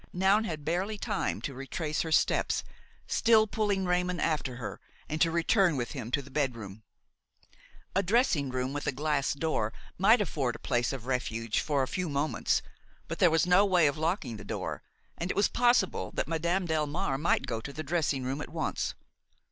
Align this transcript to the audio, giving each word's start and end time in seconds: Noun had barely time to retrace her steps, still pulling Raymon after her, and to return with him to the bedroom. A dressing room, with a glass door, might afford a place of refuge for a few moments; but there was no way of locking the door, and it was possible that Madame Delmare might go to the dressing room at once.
Noun 0.11 0.45
had 0.45 0.65
barely 0.65 0.97
time 0.97 1.41
to 1.41 1.53
retrace 1.53 2.01
her 2.01 2.11
steps, 2.11 2.63
still 3.05 3.45
pulling 3.45 3.85
Raymon 3.85 4.19
after 4.19 4.55
her, 4.55 4.79
and 5.07 5.21
to 5.21 5.29
return 5.29 5.77
with 5.77 5.91
him 5.91 6.09
to 6.09 6.23
the 6.23 6.31
bedroom. 6.31 6.81
A 7.95 8.01
dressing 8.01 8.49
room, 8.49 8.73
with 8.73 8.87
a 8.87 8.91
glass 8.91 9.33
door, 9.33 9.71
might 9.99 10.19
afford 10.19 10.55
a 10.55 10.67
place 10.67 10.91
of 10.91 11.05
refuge 11.05 11.59
for 11.59 11.83
a 11.83 11.87
few 11.87 12.09
moments; 12.09 12.63
but 13.07 13.19
there 13.19 13.29
was 13.29 13.45
no 13.45 13.63
way 13.63 13.85
of 13.85 13.95
locking 13.95 14.37
the 14.37 14.43
door, 14.43 14.81
and 15.19 15.29
it 15.29 15.35
was 15.37 15.47
possible 15.47 16.09
that 16.15 16.27
Madame 16.27 16.67
Delmare 16.67 17.19
might 17.19 17.45
go 17.45 17.61
to 17.61 17.71
the 17.71 17.83
dressing 17.83 18.23
room 18.23 18.41
at 18.41 18.49
once. 18.49 18.95